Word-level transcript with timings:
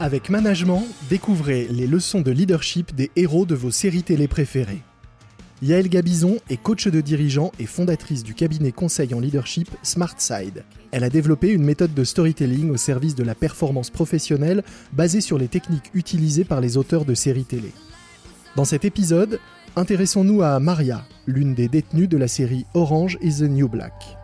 Avec 0.00 0.28
Management, 0.28 0.84
découvrez 1.08 1.68
les 1.70 1.86
leçons 1.86 2.20
de 2.20 2.32
leadership 2.32 2.94
des 2.96 3.12
héros 3.14 3.46
de 3.46 3.54
vos 3.54 3.70
séries 3.70 4.02
télé 4.02 4.26
préférées. 4.26 4.82
Yael 5.62 5.88
Gabizon 5.88 6.38
est 6.50 6.60
coach 6.60 6.88
de 6.88 7.00
dirigeants 7.00 7.52
et 7.60 7.66
fondatrice 7.66 8.24
du 8.24 8.34
cabinet 8.34 8.72
conseil 8.72 9.14
en 9.14 9.20
leadership 9.20 9.70
SmartSide. 9.84 10.64
Elle 10.90 11.04
a 11.04 11.10
développé 11.10 11.48
une 11.48 11.62
méthode 11.62 11.94
de 11.94 12.02
storytelling 12.02 12.70
au 12.70 12.76
service 12.76 13.14
de 13.14 13.22
la 13.22 13.36
performance 13.36 13.90
professionnelle 13.90 14.64
basée 14.92 15.20
sur 15.20 15.38
les 15.38 15.48
techniques 15.48 15.90
utilisées 15.94 16.44
par 16.44 16.60
les 16.60 16.76
auteurs 16.76 17.04
de 17.04 17.14
séries 17.14 17.44
télé. 17.44 17.72
Dans 18.56 18.64
cet 18.64 18.84
épisode, 18.84 19.38
intéressons-nous 19.76 20.42
à 20.42 20.58
Maria, 20.58 21.06
l'une 21.26 21.54
des 21.54 21.68
détenues 21.68 22.08
de 22.08 22.16
la 22.16 22.28
série 22.28 22.66
Orange 22.74 23.16
is 23.22 23.38
the 23.38 23.42
New 23.42 23.68
Black. 23.68 24.18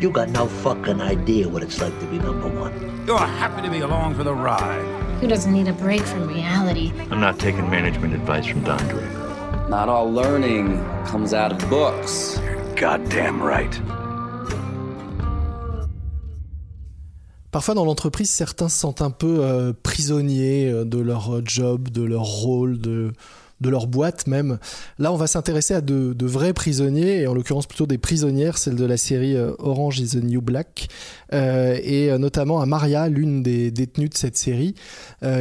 You 0.00 0.08
got 0.08 0.30
no 0.30 0.46
fucking 0.46 0.98
idea 1.02 1.46
what 1.46 1.62
it's 1.62 1.78
like 1.78 1.92
to 2.00 2.06
be 2.06 2.16
number 2.16 2.48
one. 2.48 2.72
You're 3.06 3.18
happy 3.18 3.60
to 3.60 3.70
be 3.70 3.80
along 3.80 4.14
for 4.14 4.24
the 4.24 4.32
ride. 4.32 4.82
Who 5.20 5.28
doesn't 5.28 5.52
need 5.52 5.68
a 5.68 5.74
break 5.74 6.00
from 6.00 6.26
reality? 6.26 6.90
I'm 7.10 7.20
not 7.20 7.38
taking 7.38 7.68
management 7.68 8.14
advice 8.14 8.46
from 8.46 8.62
Don 8.62 8.78
Draper. 8.88 9.66
Not 9.68 9.90
all 9.90 10.10
learning 10.10 10.82
comes 11.04 11.34
out 11.34 11.52
of 11.52 11.68
books. 11.68 12.40
Goddamn 12.76 13.42
right. 13.42 13.78
Parfois 17.50 17.74
dans 17.74 17.84
l'entreprise, 17.84 18.30
certains 18.30 18.70
se 18.70 18.78
sentent 18.78 19.02
un 19.02 19.10
peu 19.10 19.40
euh, 19.40 19.74
prisonniers 19.82 20.70
euh, 20.70 20.86
de 20.86 20.98
leur 20.98 21.42
job, 21.44 21.90
de 21.90 22.04
leur 22.04 22.22
rôle, 22.22 22.80
de, 22.80 23.12
de 23.60 23.68
leur 23.68 23.86
boîte 23.86 24.26
même. 24.26 24.58
Là, 24.98 25.12
on 25.12 25.16
va 25.16 25.26
s'intéresser 25.26 25.74
à 25.74 25.80
de, 25.80 26.26
vrais 26.26 26.52
prisonniers, 26.52 27.22
et 27.22 27.26
en 27.26 27.34
l'occurrence 27.34 27.66
plutôt 27.66 27.86
des 27.86 27.98
prisonnières, 27.98 28.58
celle 28.58 28.76
de 28.76 28.84
la 28.84 28.96
série 28.96 29.36
euh, 29.36 29.52
Orange 29.58 30.00
is 30.00 30.10
the 30.10 30.22
New 30.22 30.40
Black, 30.40 30.88
euh, 31.32 31.78
et 31.82 32.10
euh, 32.10 32.18
notamment 32.18 32.60
à 32.60 32.66
Maria, 32.66 33.08
l'une 33.08 33.42
des 33.42 33.70
détenues 33.70 34.08
de 34.08 34.16
cette 34.16 34.36
série, 34.36 34.74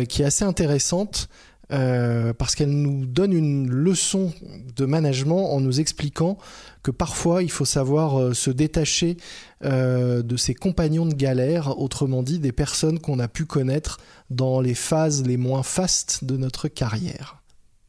qui 0.08 0.22
est 0.22 0.26
assez 0.26 0.46
intéressante. 0.46 1.30
parce 1.70 2.56
qu'elle 2.56 2.72
nous 2.72 3.06
donne 3.06 3.32
une 3.32 3.70
leçon 3.70 4.34
de 4.76 4.86
management 4.86 5.54
en 5.54 5.62
nous 5.62 5.80
expliquant 5.80 6.38
que 6.82 6.92
parfois 6.92 7.44
il 7.44 7.52
faut 7.52 7.66
savoir 7.66 8.36
se 8.36 8.50
détacher 8.50 9.18
de 9.64 10.38
ses 10.38 10.56
compagnons 10.56 11.06
de 11.06 11.14
galère, 11.14 11.80
autrement 11.80 12.24
dit 12.24 12.40
des 12.40 12.52
personnes 12.52 13.00
qu'on 13.00 13.20
a 13.20 13.28
pu 13.28 13.46
connaître 13.46 14.00
dans 14.30 14.62
les 14.62 14.76
phases 14.76 15.24
les 15.24 15.38
moins 15.38 15.64
fastes 15.64 16.24
de 16.24 16.38
notre 16.38 16.68
carrière 16.68 17.40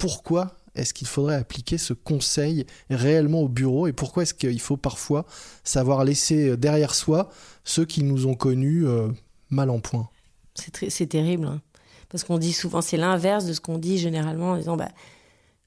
pourquoi 0.01 0.57
est-ce 0.75 0.95
qu'il 0.95 1.07
faudrait 1.07 1.37
appliquer 1.37 1.79
ce 1.79 1.93
conseil 1.93 2.67
réellement 2.89 3.43
au 3.43 3.49
bureau 3.49 3.87
et 3.87 3.93
pourquoi 3.93 4.23
est-ce 4.23 4.35
qu'il 4.35 4.61
faut 4.61 4.77
parfois 4.77 5.27
savoir 5.63 6.05
laisser 6.05 6.57
derrière 6.57 6.95
soi 6.95 7.29
ceux 7.65 7.85
qui 7.85 8.03
nous 8.03 8.27
ont 8.27 8.35
connus 8.35 8.87
euh, 8.87 9.09
mal 9.51 9.71
en 9.71 9.81
point? 9.81 10.09
C'est 10.55 11.07
terrible, 11.07 11.47
hein. 11.47 11.61
parce 12.09 12.25
qu'on 12.25 12.39
dit 12.39 12.53
souvent, 12.53 12.83
c'est 12.83 12.97
l'inverse 12.97 13.45
de 13.45 13.53
ce 13.53 13.61
qu'on 13.61 13.79
dit 13.79 13.99
généralement 13.99 14.53
en 14.53 14.57
disant, 14.57 14.77
bah, 14.77 14.91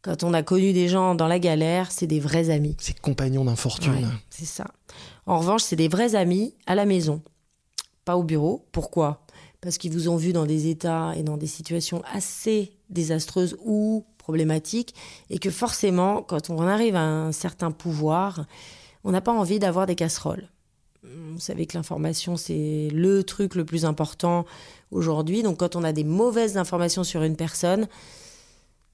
quand 0.02 0.24
on 0.24 0.34
a 0.34 0.44
connu 0.44 0.74
des 0.74 0.90
gens 0.90 1.16
dans 1.16 1.28
la 1.28 1.40
galère, 1.40 1.92
c'est 1.92 2.08
des 2.08 2.20
vrais 2.20 2.50
amis. 2.50 2.76
C'est 2.80 3.00
compagnons 3.00 3.46
d'infortune. 3.46 4.10
c'est 4.30 4.46
ça. 4.46 4.68
En 5.26 5.40
revanche, 5.40 5.64
c'est 5.64 5.76
des 5.76 5.88
vrais 5.88 6.16
amis 6.16 6.56
à 6.66 6.76
la 6.76 6.86
maison, 6.86 7.22
pas 8.04 8.18
au 8.18 8.24
bureau. 8.24 8.68
Pourquoi? 8.72 9.26
Parce 9.62 9.78
qu'ils 9.78 9.94
vous 9.94 10.10
ont 10.10 10.18
vu 10.18 10.34
dans 10.34 10.46
des 10.46 10.68
états 10.68 11.14
et 11.16 11.24
dans 11.24 11.38
des 11.38 11.48
situations 11.48 12.04
assez 12.12 12.74
désastreuses 12.90 13.56
ou 13.64 14.06
problématique 14.24 14.96
et 15.30 15.38
que 15.38 15.52
forcément, 15.52 16.22
quand 16.22 16.50
on 16.50 16.62
arrive 16.62 16.96
à 16.96 17.04
un 17.04 17.32
certain 17.34 17.72
pouvoir, 17.72 18.46
on 19.04 19.12
n'a 19.12 19.22
pas 19.22 19.34
envie 19.34 19.60
d'avoir 19.60 19.86
des 19.86 19.96
casseroles. 19.96 20.48
Vous 21.04 21.40
savez 21.40 21.66
que 21.66 21.78
l'information, 21.78 22.38
c'est 22.38 22.88
le 22.94 23.24
truc 23.24 23.56
le 23.56 23.66
plus 23.66 23.84
important 23.84 24.46
aujourd'hui. 24.92 25.44
Donc 25.44 25.58
quand 25.58 25.76
on 25.76 25.84
a 25.84 25.92
des 25.92 26.06
mauvaises 26.06 26.58
informations 26.58 27.04
sur 27.04 27.22
une 27.24 27.36
personne, 27.36 27.88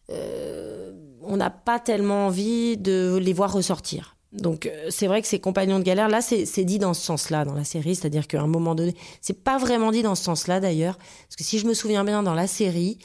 euh, 0.09 0.91
on 1.21 1.37
n'a 1.37 1.51
pas 1.51 1.79
tellement 1.79 2.25
envie 2.27 2.77
de 2.77 3.19
les 3.21 3.33
voir 3.33 3.53
ressortir. 3.53 4.15
Donc 4.31 4.65
euh, 4.65 4.87
c'est 4.89 5.05
vrai 5.05 5.21
que 5.21 5.27
ces 5.27 5.39
compagnons 5.39 5.77
de 5.77 5.83
galère, 5.83 6.09
là, 6.09 6.21
c'est 6.21 6.63
dit 6.63 6.79
dans 6.79 6.95
ce 6.95 7.03
sens-là 7.03 7.45
dans 7.45 7.53
la 7.53 7.63
série, 7.63 7.95
c'est-à-dire 7.95 8.27
qu'à 8.27 8.41
un 8.41 8.47
moment 8.47 8.73
donné, 8.73 8.95
c'est 9.21 9.43
pas 9.43 9.59
vraiment 9.59 9.91
dit 9.91 10.01
dans 10.01 10.15
ce 10.15 10.23
sens-là 10.23 10.59
d'ailleurs, 10.59 10.97
parce 10.97 11.35
que 11.37 11.43
si 11.43 11.59
je 11.59 11.67
me 11.67 11.75
souviens 11.75 12.03
bien 12.03 12.23
dans 12.23 12.33
la 12.33 12.47
série, 12.47 12.97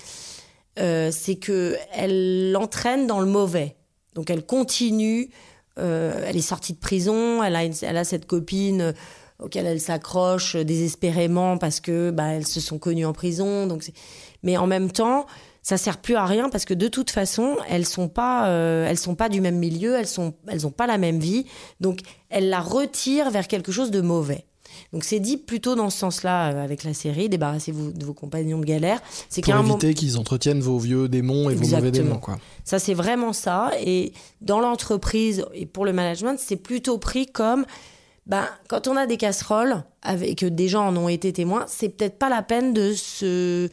euh, 0.78 1.10
c'est 1.12 1.36
que 1.36 1.76
elle 1.92 2.52
l'entraîne 2.52 3.06
dans 3.06 3.20
le 3.20 3.26
mauvais. 3.26 3.76
Donc 4.14 4.30
elle 4.30 4.44
continue. 4.44 5.30
Euh, 5.78 6.24
elle 6.26 6.36
est 6.36 6.42
sortie 6.42 6.72
de 6.72 6.78
prison. 6.78 7.42
Elle 7.42 7.56
a, 7.56 7.64
elle 7.64 7.96
a 7.96 8.04
cette 8.04 8.26
copine 8.26 8.80
euh, 8.80 8.92
auquel 9.38 9.66
elle 9.66 9.80
s'accroche 9.80 10.56
désespérément 10.56 11.58
parce 11.58 11.80
que 11.80 12.10
bah, 12.10 12.28
elles 12.28 12.46
se 12.46 12.60
sont 12.60 12.78
connues 12.78 13.06
en 13.06 13.12
prison. 13.12 13.66
Donc 13.66 13.84
mais 14.42 14.56
en 14.56 14.66
même 14.66 14.90
temps, 14.90 15.26
ça 15.62 15.76
sert 15.76 15.98
plus 15.98 16.16
à 16.16 16.26
rien 16.26 16.48
parce 16.50 16.64
que 16.64 16.74
de 16.74 16.88
toute 16.88 17.10
façon, 17.10 17.56
elles 17.68 17.86
sont 17.86 18.08
pas, 18.08 18.48
elles 18.48 18.98
sont 18.98 19.14
pas 19.14 19.28
du 19.28 19.40
même 19.40 19.58
milieu. 19.58 19.96
Elles 19.96 20.06
sont, 20.06 20.34
elles 20.48 20.66
ont 20.66 20.70
pas 20.70 20.86
la 20.86 20.98
même 20.98 21.18
vie. 21.18 21.46
Donc 21.80 22.00
elle 22.28 22.50
la 22.50 22.60
retire 22.60 23.30
vers 23.30 23.48
quelque 23.48 23.72
chose 23.72 23.90
de 23.90 24.00
mauvais. 24.00 24.44
Donc 24.92 25.04
c'est 25.04 25.20
dit 25.20 25.36
plutôt 25.36 25.74
dans 25.74 25.90
ce 25.90 25.98
sens-là 25.98 26.52
euh, 26.52 26.64
avec 26.64 26.84
la 26.84 26.94
série, 26.94 27.28
débarrassez-vous 27.28 27.92
de 27.92 28.04
vos 28.04 28.14
compagnons 28.14 28.58
de 28.58 28.64
galère. 28.64 29.00
C'est 29.28 29.44
Pour 29.44 29.54
éviter 29.54 29.94
qu'ils 29.94 30.18
entretiennent 30.18 30.60
vos 30.60 30.78
vieux 30.78 31.08
démons 31.08 31.50
et 31.50 31.54
vos 31.54 31.68
mauvais 31.68 31.90
démons. 31.90 32.18
Quoi. 32.18 32.38
Ça 32.64 32.78
c'est 32.78 32.94
vraiment 32.94 33.32
ça. 33.32 33.72
Et 33.80 34.12
dans 34.40 34.60
l'entreprise 34.60 35.44
et 35.54 35.66
pour 35.66 35.84
le 35.84 35.92
management, 35.92 36.38
c'est 36.38 36.56
plutôt 36.56 36.98
pris 36.98 37.26
comme 37.26 37.64
ben, 38.26 38.46
quand 38.68 38.88
on 38.88 38.96
a 38.96 39.06
des 39.06 39.18
casseroles 39.18 39.84
avec 40.02 40.38
que 40.38 40.46
des 40.46 40.68
gens 40.68 40.86
en 40.88 40.96
ont 40.96 41.08
été 41.08 41.32
témoins, 41.32 41.66
c'est 41.68 41.90
peut-être 41.90 42.18
pas 42.18 42.28
la 42.28 42.42
peine 42.42 42.72
de 42.72 42.94
se 42.94 43.68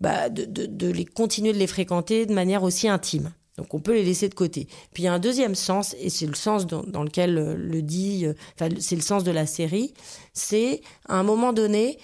bah, 0.00 0.28
de, 0.28 0.44
de, 0.44 0.88
les 0.88 1.04
continuer 1.04 1.52
de 1.52 1.58
les 1.58 1.66
fréquenter 1.66 2.26
de 2.26 2.34
manière 2.34 2.62
aussi 2.62 2.88
intime. 2.88 3.32
Donc 3.58 3.74
on 3.74 3.80
peut 3.80 3.92
les 3.92 4.04
laisser 4.04 4.28
de 4.28 4.34
côté. 4.34 4.66
Puis 4.92 5.02
il 5.02 5.06
y 5.06 5.08
a 5.08 5.12
un 5.12 5.18
deuxième 5.18 5.54
sens, 5.54 5.94
et 6.00 6.08
c'est 6.08 6.26
le 6.26 6.34
sens 6.34 6.66
dans, 6.66 7.02
lequel 7.02 7.36
euh, 7.36 7.54
le 7.56 7.82
dit, 7.82 8.24
euh, 8.24 8.34
enfin 8.54 8.74
c'est 8.80 8.96
le 8.96 9.02
sens 9.02 9.24
de 9.24 9.30
la 9.30 9.46
série, 9.46 9.92
c'est 10.32 10.80
à 11.08 11.16
un 11.16 11.22
moment 11.22 11.52
donné, 11.52 11.98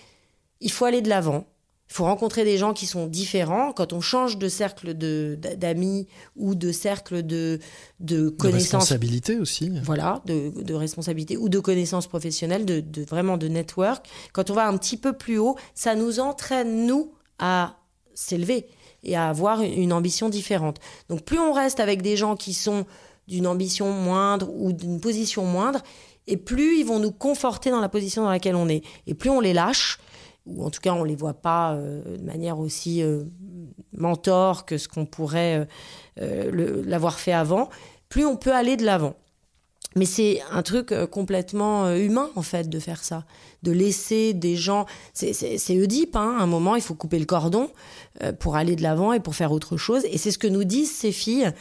il 0.60 0.70
faut 0.70 0.84
aller 0.84 1.00
de 1.00 1.08
l'avant. 1.08 1.47
Il 1.91 1.94
faut 1.94 2.04
rencontrer 2.04 2.44
des 2.44 2.58
gens 2.58 2.75
qui 2.75 2.84
sont 2.84 3.06
différents. 3.06 3.72
Quand 3.72 3.94
on 3.94 4.03
change 4.03 4.37
de 4.37 4.48
cercle 4.50 4.92
d'amis 4.92 6.06
ou 6.37 6.54
de 6.54 6.70
cercle 6.70 7.22
de, 7.22 7.60
de 7.98 8.28
connaissances. 8.28 8.69
De 8.69 8.76
responsabilité 8.76 9.38
aussi. 9.38 9.72
Voilà, 9.84 10.20
de, 10.26 10.53
de 10.62 10.75
responsabilité 10.75 11.38
ou 11.38 11.48
de 11.48 11.58
connaissances 11.58 12.06
professionnelles, 12.06 12.66
de, 12.66 12.81
de, 12.81 13.04
vraiment 13.04 13.38
de 13.38 13.48
network. 13.48 14.06
Quand 14.34 14.50
on 14.50 14.54
va 14.54 14.69
un 14.69 14.76
petit 14.76 14.98
peu 14.98 15.14
plus 15.14 15.38
haut, 15.38 15.56
ça 15.75 15.94
nous 15.94 16.20
entraîne, 16.20 16.84
nous, 16.84 17.14
à 17.38 17.78
s'élever 18.12 18.66
et 19.03 19.16
à 19.16 19.28
avoir 19.28 19.62
une 19.62 19.92
ambition 19.92 20.28
différente. 20.28 20.78
Donc 21.09 21.22
plus 21.22 21.38
on 21.38 21.53
reste 21.53 21.81
avec 21.81 22.03
des 22.03 22.16
gens 22.16 22.36
qui 22.36 22.53
sont 22.53 22.86
d'une 23.26 23.47
ambition 23.47 23.92
moindre 23.92 24.50
ou 24.54 24.72
d'une 24.72 25.00
position 25.00 25.44
moindre, 25.44 25.82
et 26.26 26.36
plus 26.36 26.78
ils 26.78 26.84
vont 26.84 26.98
nous 26.98 27.12
conforter 27.12 27.70
dans 27.70 27.81
la 27.81 27.88
position 27.88 28.22
dans 28.22 28.31
laquelle 28.31 28.56
on 28.56 28.69
est. 28.69 28.82
Et 29.06 29.14
plus 29.14 29.31
on 29.31 29.41
les 29.41 29.53
lâche, 29.53 29.98
ou 30.47 30.64
en 30.64 30.70
tout 30.70 30.81
cas 30.81 30.92
on 30.92 31.04
les 31.04 31.16
voit 31.16 31.34
pas 31.34 31.75
euh, 31.75 32.16
de 32.16 32.25
manière 32.25 32.58
aussi 32.58 33.03
euh, 33.03 33.25
mentor 33.92 34.64
que 34.64 34.78
ce 34.78 34.88
qu'on 34.88 35.06
pourrait 35.06 35.69
euh, 36.20 36.82
l'avoir 36.87 37.19
fait 37.19 37.32
avant, 37.32 37.69
plus 38.08 38.25
on 38.25 38.37
peut 38.37 38.53
aller 38.53 38.76
de 38.76 38.84
l'avant. 38.84 39.14
Mais 39.97 40.05
c'est 40.05 40.41
un 40.53 40.62
truc 40.62 40.93
euh, 40.93 41.06
complètement 41.06 41.87
euh, 41.87 41.97
humain, 41.97 42.31
en 42.37 42.43
fait, 42.43 42.69
de 42.69 42.78
faire 42.78 43.03
ça. 43.03 43.25
De 43.62 43.72
laisser 43.72 44.34
des 44.34 44.55
gens. 44.55 44.87
C'est 45.15 45.77
Oedipe, 45.77 46.15
hein. 46.15 46.37
À 46.39 46.43
un 46.43 46.47
moment, 46.47 46.77
il 46.77 46.83
faut 46.83 46.94
couper 46.94 47.19
le 47.19 47.25
cordon 47.25 47.71
euh, 48.22 48.33
pour 48.33 48.56
aller 48.56 48.77
de 48.77 48.83
l'avant 48.83 49.12
et 49.12 49.21
pour 49.21 49.34
faire 49.34 49.50
autre 49.50 49.77
chose. 49.77 50.03
Et 50.05 50.19
c'est 50.19 50.31
ce 50.31 50.38
que 50.38 50.47
nous 50.47 50.65
disent 50.65 50.94
ces 50.94 51.11
filles 51.11 51.53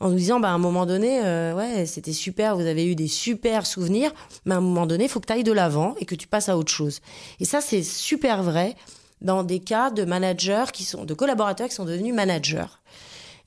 en 0.00 0.10
nous 0.10 0.16
disant, 0.16 0.40
bah, 0.40 0.48
à 0.48 0.52
un 0.52 0.58
moment 0.58 0.84
donné, 0.84 1.20
ouais, 1.54 1.86
c'était 1.86 2.12
super, 2.12 2.56
vous 2.56 2.66
avez 2.66 2.84
eu 2.86 2.94
des 2.94 3.08
super 3.08 3.64
souvenirs, 3.64 4.12
mais 4.44 4.54
à 4.54 4.58
un 4.58 4.60
moment 4.60 4.86
donné, 4.86 5.04
il 5.04 5.08
faut 5.08 5.20
que 5.20 5.26
tu 5.26 5.32
ailles 5.32 5.44
de 5.44 5.52
l'avant 5.52 5.94
et 5.98 6.04
que 6.04 6.14
tu 6.14 6.26
passes 6.26 6.50
à 6.50 6.58
autre 6.58 6.70
chose. 6.70 7.00
Et 7.40 7.46
ça, 7.46 7.62
c'est 7.62 7.82
super 7.82 8.42
vrai 8.42 8.76
dans 9.22 9.42
des 9.42 9.60
cas 9.60 9.90
de 9.90 10.04
managers 10.04 10.66
qui 10.70 10.84
sont, 10.84 11.06
de 11.06 11.14
collaborateurs 11.14 11.68
qui 11.68 11.74
sont 11.74 11.86
devenus 11.86 12.14
managers. 12.14 12.66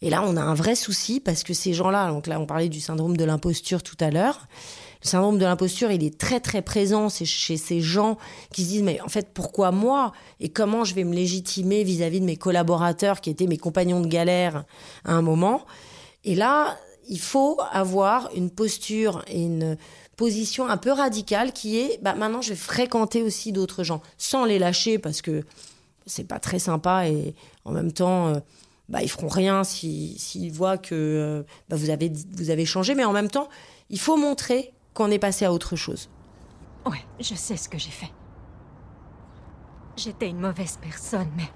Et 0.02 0.10
là, 0.10 0.24
on 0.26 0.38
a 0.38 0.42
un 0.42 0.54
vrai 0.54 0.76
souci 0.76 1.20
parce 1.20 1.44
que 1.44 1.54
ces 1.54 1.74
gens-là, 1.74 2.10
donc 2.12 2.28
là, 2.28 2.40
on 2.40 2.46
parlait 2.46 2.70
du 2.70 2.80
syndrome 2.80 3.18
de 3.18 3.26
l'imposture 3.26 3.84
tout 3.84 3.98
à 4.00 4.10
l'heure. 4.10 4.48
Le 5.04 5.08
syndrome 5.08 5.38
de 5.38 5.46
l'imposture, 5.46 5.92
il 5.92 6.04
est 6.04 6.18
très 6.18 6.40
très 6.40 6.62
présent 6.62 7.08
chez 7.10 7.58
ces 7.58 7.82
gens 7.82 8.18
qui 8.54 8.64
se 8.64 8.70
disent 8.70 8.84
mais 8.84 9.00
en 9.00 9.08
fait 9.08 9.30
pourquoi 9.34 9.72
moi 9.72 10.12
et 10.42 10.50
comment 10.50 10.84
je 10.84 10.94
vais 10.94 11.06
me 11.06 11.14
légitimer 11.14 11.84
vis-à-vis 11.86 12.20
de 12.20 12.26
mes 12.26 12.36
collaborateurs 12.36 13.22
qui 13.22 13.30
étaient 13.30 13.48
mes 13.48 13.58
compagnons 13.58 14.02
de 14.02 14.08
galère 14.08 14.66
à 15.06 15.14
un 15.14 15.22
moment? 15.22 15.66
Et 16.26 16.36
là, 16.36 16.78
il 17.08 17.20
faut 17.20 17.58
avoir 17.72 18.30
une 18.36 18.50
posture 18.50 19.24
et 19.28 19.42
une 19.42 19.78
position 20.18 20.68
un 20.68 20.76
peu 20.76 20.92
radicale 20.92 21.54
qui 21.54 21.78
est 21.80 21.98
bah 22.02 22.14
maintenant 22.14 22.42
je 22.42 22.50
vais 22.50 22.56
fréquenter 22.58 23.24
aussi 23.24 23.54
d'autres 23.54 23.86
gens 23.86 24.02
sans 24.18 24.44
les 24.44 24.60
lâcher 24.60 25.00
parce 25.00 25.22
que 25.22 25.46
c'est 26.06 26.28
pas 26.28 26.40
très 26.40 26.60
sympa 26.60 27.08
et 27.08 27.36
en 27.64 27.72
même 27.72 27.94
temps 27.94 28.28
euh, 28.28 28.40
bah, 28.90 29.02
ils 29.02 29.10
feront 29.10 29.28
rien 29.28 29.64
s'ils 29.64 30.52
voient 30.52 30.78
que 30.78 30.96
euh, 30.96 31.44
bah, 31.70 31.76
vous, 31.76 31.90
avez, 31.90 32.12
vous 32.36 32.50
avez 32.50 32.66
changé. 32.66 32.96
Mais 32.96 33.06
en 33.06 33.14
même 33.14 33.30
temps, 33.30 33.48
il 33.90 34.00
faut 34.00 34.18
montrer 34.18 34.74
qu'on 34.94 35.12
est 35.12 35.20
passé 35.20 35.46
à 35.46 35.54
autre 35.54 35.76
chose. 35.76 36.10
Ouais, 36.86 37.02
je 37.20 37.36
sais 37.36 37.56
ce 37.58 37.70
que 37.70 37.78
j'ai 37.78 37.92
fait. 37.92 38.12
J'étais 39.96 40.30
une 40.30 40.40
mauvaise 40.40 40.78
personne, 40.82 41.28
mais... 41.38 41.50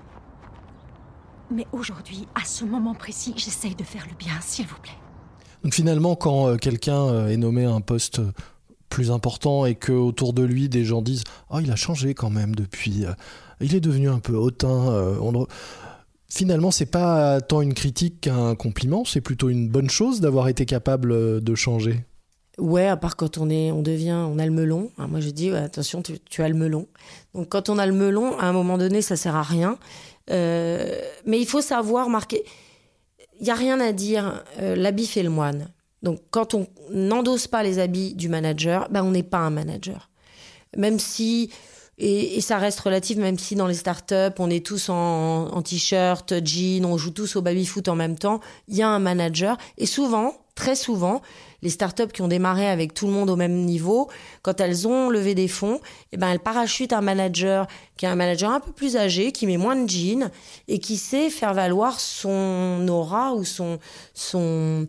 Mais 1.52 1.68
aujourd'hui, 1.72 2.28
à 2.36 2.46
ce 2.46 2.64
moment 2.66 2.94
précis, 2.96 3.34
j'essaye 3.36 3.76
de 3.76 3.84
faire 3.84 4.06
le 4.10 4.16
bien, 4.16 4.34
s'il 4.42 4.66
vous 4.66 4.80
plaît. 4.82 4.98
Donc 5.64 5.74
finalement, 5.74 6.16
quand 6.16 6.48
euh, 6.48 6.58
quelqu'un 6.58 7.02
euh, 7.08 7.28
est 7.30 7.38
nommé 7.38 7.66
à 7.66 7.72
un 7.72 7.82
poste 7.82 8.22
plus 8.90 9.12
important 9.12 9.66
et 9.66 9.76
que 9.76 9.92
autour 9.92 10.34
de 10.34 10.44
lui 10.44 10.70
des 10.70 10.86
gens 10.86 11.02
disent 11.02 11.24
oh 11.50 11.60
il 11.60 11.72
a 11.72 11.76
changé 11.76 12.14
quand 12.14 12.30
même 12.30 12.54
depuis 12.54 13.06
il 13.60 13.74
est 13.74 13.80
devenu 13.80 14.08
un 14.08 14.20
peu 14.20 14.36
hautain 14.36 14.70
on 14.70 15.32
le- 15.32 15.48
finalement 16.34 16.72
c'est 16.72 16.86
pas 16.88 17.42
tant 17.42 17.62
une 17.62 17.74
critique 17.74 18.22
qu'un 18.22 18.56
compliment 18.56 19.06
c'est 19.06 19.22
plutôt 19.22 19.50
une 19.50 19.70
bonne 19.70 19.90
chose 19.90 20.20
d'avoir 20.22 20.48
été 20.48 20.66
capable 20.66 21.12
euh, 21.12 21.40
de 21.40 21.56
changer 21.56 22.04
Ouais, 22.60 22.88
à 22.88 22.98
part 22.98 23.16
quand 23.16 23.40
on 23.40 23.50
est, 23.50 23.72
on 23.72 23.82
devient, 23.82 24.12
on 24.30 24.38
a 24.38 24.46
le 24.46 24.52
melon. 24.52 24.92
Ah, 25.00 25.08
moi, 25.08 25.20
je 25.22 25.32
dis 25.32 25.50
attention, 25.50 26.04
tu, 26.04 26.20
tu 26.20 26.44
as 26.44 26.50
le 26.50 26.54
melon. 26.54 26.88
Donc, 27.34 27.50
quand 27.50 27.68
on 27.68 27.80
a 27.80 27.88
le 27.88 27.94
melon, 27.94 28.38
à 28.38 28.46
un 28.46 28.54
moment 28.54 28.78
donné, 28.78 29.02
ça 29.02 29.16
sert 29.16 29.36
à 29.36 29.42
rien. 29.42 29.80
Euh, 30.30 31.02
mais 31.26 31.40
il 31.40 31.48
faut 31.48 31.62
savoir 31.62 32.10
marquer. 32.10 32.44
Il 33.42 33.48
y 33.48 33.50
a 33.50 33.56
rien 33.56 33.80
à 33.80 33.92
dire. 33.92 34.44
euh, 34.62 34.76
L'habit 34.76 35.08
fait 35.08 35.24
le 35.24 35.32
moine. 35.32 35.70
Donc, 36.04 36.20
quand 36.30 36.54
on 36.54 36.68
n'endosse 36.92 37.48
pas 37.48 37.64
les 37.64 37.80
habits 37.80 38.14
du 38.14 38.30
manager, 38.30 38.88
ben, 38.92 39.04
on 39.04 39.10
n'est 39.10 39.24
pas 39.24 39.40
un 39.40 39.50
manager. 39.50 40.12
Même 40.78 41.00
si 41.00 41.50
et, 41.98 42.38
et 42.38 42.42
ça 42.42 42.58
reste 42.58 42.80
relatif, 42.80 43.18
même 43.18 43.38
si 43.38 43.56
dans 43.56 43.68
les 43.68 43.76
startups, 43.76 44.36
on 44.40 44.50
est 44.50 44.66
tous 44.66 44.90
en, 44.90 45.48
en 45.48 45.62
t-shirt, 45.62 46.34
jean, 46.44 46.86
on 46.86 46.98
joue 46.98 47.12
tous 47.12 47.36
au 47.36 47.42
baby-foot 47.42 47.88
en 47.88 47.96
même 47.96 48.18
temps, 48.18 48.40
il 48.68 48.76
y 48.76 48.82
a 48.82 48.88
un 48.88 49.00
manager. 49.00 49.58
Et 49.78 49.86
souvent, 49.86 50.34
très 50.56 50.76
souvent, 50.76 51.22
les 51.62 51.70
startups 51.70 52.08
qui 52.12 52.22
ont 52.22 52.28
démarré 52.28 52.68
avec 52.68 52.94
tout 52.94 53.08
le 53.08 53.14
monde 53.14 53.30
au 53.30 53.36
même 53.36 53.56
niveau, 53.66 54.10
quand 54.42 54.60
elles 54.60 54.88
ont 54.88 55.10
levé 55.10 55.36
des 55.36 55.48
fonds, 55.48 55.80
eh 56.12 56.18
ben, 56.18 56.30
elles 56.30 56.40
parachutent 56.40 56.94
un 56.94 57.02
manager 57.02 57.68
qui 57.98 58.06
est 58.06 58.10
un 58.10 58.16
manager 58.16 58.52
un 58.52 58.60
peu 58.60 58.72
plus 58.72 58.98
âgé, 58.98 59.32
qui 59.32 59.48
met 59.48 59.58
moins 59.58 59.76
de 59.76 59.90
jeans 59.90 60.30
et 60.68 60.80
qui 60.80 60.98
sait 60.98 61.30
faire 61.30 61.54
valoir 61.54 62.00
son 62.00 62.86
aura 62.90 63.34
ou 63.34 63.46
son, 63.46 63.80
son, 64.14 64.88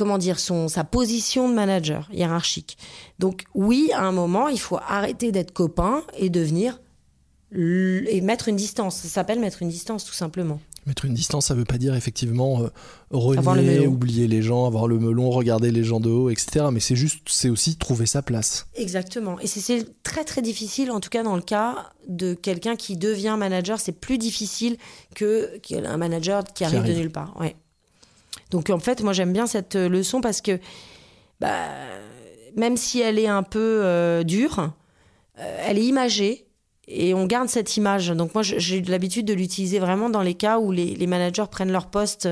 comment 0.00 0.16
dire, 0.16 0.38
son, 0.40 0.68
sa 0.68 0.82
position 0.82 1.46
de 1.50 1.54
manager 1.54 2.08
hiérarchique. 2.10 2.78
Donc 3.18 3.44
oui, 3.54 3.90
à 3.94 4.02
un 4.02 4.12
moment, 4.12 4.48
il 4.48 4.58
faut 4.58 4.78
arrêter 4.88 5.30
d'être 5.30 5.52
copain 5.52 6.02
et 6.16 6.30
devenir 6.30 6.80
et 7.54 8.20
mettre 8.22 8.48
une 8.48 8.56
distance. 8.56 8.96
Ça 8.96 9.08
s'appelle 9.08 9.40
mettre 9.40 9.60
une 9.62 9.68
distance, 9.68 10.04
tout 10.06 10.14
simplement. 10.14 10.58
mettre 10.86 11.04
une 11.04 11.12
distance 11.14 11.46
ça 11.48 11.54
veut 11.54 11.66
pas 11.66 11.76
dire 11.78 11.94
effectivement 11.94 12.62
euh, 12.62 12.68
le 13.10 13.18
renier 13.18 13.86
oublier 13.86 14.26
les 14.28 14.40
gens 14.40 14.66
avoir 14.66 14.86
le 14.88 14.98
melon 14.98 15.28
regarder 15.30 15.70
les 15.70 15.84
gens 15.84 16.00
de 16.00 16.08
haut 16.08 16.30
etc 16.30 16.66
mais 16.72 16.80
c'est 16.80 16.96
juste 16.96 17.20
c'est 17.28 17.50
aussi 17.50 17.76
trouver 17.76 18.06
sa 18.06 18.22
place 18.22 18.66
Exactement. 18.76 19.38
Et 19.40 19.46
c'est- 19.46 19.84
très 20.02 20.24
très 20.24 20.40
difficile, 20.42 20.90
en 20.90 21.00
tout 21.00 21.10
cas 21.10 21.22
dans 21.22 21.36
le 21.36 21.42
cas 21.42 21.90
de 22.08 22.32
quelqu'un 22.34 22.76
qui 22.76 22.96
devient 22.96 23.36
manager, 23.38 23.78
c'est 23.78 23.92
plus 24.06 24.16
difficile 24.16 24.78
que 25.14 25.58
qu'un 25.58 25.96
manager 25.98 26.42
qui 26.44 26.64
arrive, 26.64 26.78
arrive. 26.80 26.94
de 26.94 26.98
nulle 27.00 27.12
part. 27.12 27.36
Ouais. 27.38 27.54
Donc 28.50 28.70
en 28.70 28.78
fait, 28.78 29.02
moi 29.02 29.12
j'aime 29.12 29.32
bien 29.32 29.46
cette 29.46 29.76
euh, 29.76 29.88
leçon 29.88 30.20
parce 30.20 30.40
que 30.40 30.58
bah, 31.40 31.68
même 32.56 32.76
si 32.76 33.00
elle 33.00 33.18
est 33.18 33.28
un 33.28 33.42
peu 33.42 33.82
euh, 33.84 34.22
dure, 34.24 34.72
euh, 35.38 35.64
elle 35.66 35.78
est 35.78 35.84
imagée 35.84 36.46
et 36.88 37.14
on 37.14 37.26
garde 37.26 37.48
cette 37.48 37.76
image. 37.76 38.08
Donc 38.08 38.34
moi 38.34 38.42
j'ai 38.42 38.82
l'habitude 38.82 39.26
de 39.26 39.34
l'utiliser 39.34 39.78
vraiment 39.78 40.10
dans 40.10 40.22
les 40.22 40.34
cas 40.34 40.58
où 40.58 40.72
les, 40.72 41.06
managers 41.06 41.44
prennent 41.50 41.72
leur 41.72 41.86
poste 41.86 42.28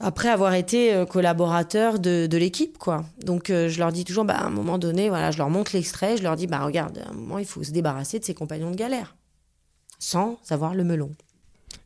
après 0.00 0.28
avoir 0.28 0.54
été 0.54 1.04
collaborateur 1.10 1.98
de, 1.98 2.36
l'équipe, 2.36 2.78
quoi. 2.78 3.04
Donc, 3.24 3.48
je 3.48 3.78
leur 3.80 3.90
dis 3.90 4.04
toujours, 4.04 4.24
bah, 4.24 4.36
à 4.36 4.44
un 4.44 4.50
moment 4.50 4.78
donné, 4.78 5.08
voilà, 5.08 5.32
je 5.32 5.38
leur 5.38 5.50
montre 5.50 5.74
l'extrait, 5.74 6.16
je 6.16 6.22
leur 6.22 6.36
dis, 6.36 6.46
bah, 6.46 6.60
regarde, 6.60 6.98
à 7.04 7.10
un 7.10 7.14
moment, 7.14 7.38
il 7.38 7.44
faut 7.44 7.64
se 7.64 7.72
débarrasser 7.72 8.20
de 8.20 8.24
ses 8.24 8.32
compagnons 8.32 8.70
de 8.70 8.76
galère, 8.76 9.16
sans 9.98 10.38
avoir 10.50 10.76
le 10.76 10.84
melon. 10.84 11.16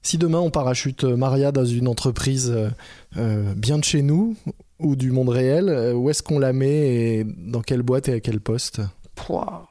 Si 0.02 0.19
demain 0.19 0.40
on 0.40 0.50
parachute 0.50 1.04
euh, 1.04 1.16
Maria 1.16 1.52
dans 1.52 1.64
une 1.64 1.88
entreprise 1.88 2.50
euh, 2.50 2.69
euh, 3.16 3.54
bien 3.54 3.78
de 3.78 3.84
chez 3.84 4.02
nous 4.02 4.37
ou 4.81 4.96
du 4.96 5.12
monde 5.12 5.28
réel 5.28 5.94
où 5.94 6.10
est-ce 6.10 6.22
qu'on 6.22 6.40
la 6.40 6.52
met 6.52 6.69
et 6.69 7.25
dans 7.25 7.62
quelle 7.62 7.82
boîte 7.82 8.08
et 8.08 8.14
à 8.14 8.20
quel 8.20 8.40
poste? 8.40 8.81
Pouah. 9.14 9.69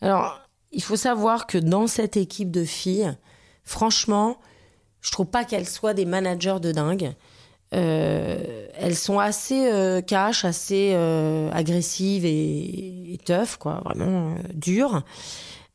Alors, 0.00 0.40
il 0.72 0.82
faut 0.82 0.96
savoir 0.96 1.46
que 1.46 1.58
dans 1.58 1.86
cette 1.86 2.16
équipe 2.16 2.50
de 2.50 2.64
filles, 2.64 3.12
franchement, 3.64 4.38
je 5.02 5.10
trouve 5.10 5.26
pas 5.26 5.44
qu'elles 5.44 5.68
soient 5.68 5.92
des 5.92 6.06
managers 6.06 6.56
de 6.62 6.72
dingue. 6.72 7.12
Elles 7.70 8.96
sont 8.96 9.18
assez 9.18 9.70
euh, 9.70 10.00
cash, 10.00 10.44
assez 10.44 10.94
agressives 11.52 12.24
et, 12.24 13.18
tough, 13.26 13.56
quoi, 13.58 13.82
vraiment 13.84 14.36
dures. 14.54 15.02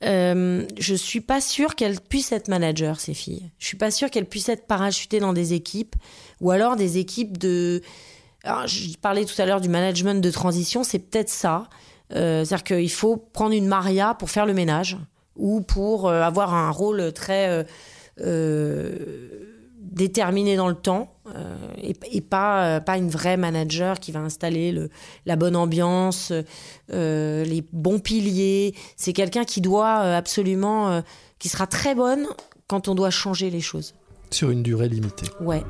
Euh, 0.06 0.66
je 0.78 0.96
suis 0.96 1.20
pas 1.20 1.42
sûre 1.42 1.76
qu'elles 1.76 2.00
puissent 2.00 2.32
être 2.32 2.48
managers, 2.48 2.94
ces 2.98 3.14
filles. 3.14 3.52
Je 3.60 3.66
suis 3.66 3.78
pas 3.78 3.92
sûre 3.92 4.10
qu'elles 4.10 4.26
puissent 4.26 4.50
être 4.50 4.66
parachutées 4.66 5.20
dans 5.20 5.34
des 5.34 5.54
équipes 5.54 5.96
ou 6.40 6.52
alors 6.52 6.76
des 6.76 6.98
équipes 6.98 7.38
de. 7.38 7.82
Alors, 8.44 8.68
je 8.68 8.96
parlais 8.98 9.26
tout 9.26 9.40
à 9.42 9.46
l'heure 9.46 9.60
du 9.60 9.68
management 9.68 10.22
de 10.22 10.32
transition, 10.32 10.84
c'est 10.84 11.00
peut-être 11.00 11.30
ça. 11.30 11.68
Euh, 12.16 12.46
C'est-à-dire 12.46 12.64
qu'il 12.64 12.92
faut 12.92 13.18
prendre 13.18 13.54
une 13.54 13.68
Maria 13.68 14.14
pour 14.14 14.30
faire 14.30 14.46
le 14.46 14.54
ménage 14.54 14.98
ou 15.36 15.62
pour 15.62 16.08
euh, 16.08 16.22
avoir 16.22 16.54
un 16.54 16.72
rôle 16.72 17.12
très 17.14 17.66
euh, 18.22 19.56
déterminé 19.80 20.56
dans 20.56 20.70
le 20.70 20.76
temps 20.76 21.14
et, 21.82 21.96
et 22.12 22.22
pas, 22.22 22.66
euh, 22.66 22.80
pas 22.80 22.98
une 22.98 23.10
vraie 23.10 23.38
manager 23.38 24.00
qui 24.00 24.12
va 24.12 24.20
installer 24.20 24.72
le, 24.72 24.90
la 25.26 25.36
bonne 25.36 25.56
ambiance, 25.56 26.32
euh, 26.92 27.44
les 27.46 27.64
bons 27.74 28.00
piliers. 28.00 28.76
C'est 28.96 29.14
quelqu'un 29.14 29.44
qui 29.46 29.62
doit 29.62 30.02
euh, 30.02 30.18
absolument, 30.18 30.90
euh, 30.90 31.02
qui 31.40 31.50
sera 31.50 31.68
très 31.68 31.96
bonne 31.96 32.28
quand 32.68 32.88
on 32.88 32.96
doit 32.96 33.10
changer 33.10 33.50
les 33.50 33.62
choses. 33.62 33.94
sur 34.32 34.50
une 34.52 34.62
durée 34.64 34.90
limitée 34.90 35.26
Ouais. 35.42 35.64